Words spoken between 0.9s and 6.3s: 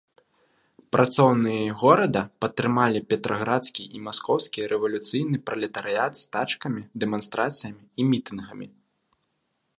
Працоўныя горада падтрымалі петраградскі і маскоўскі рэвалюцыйны пралетарыят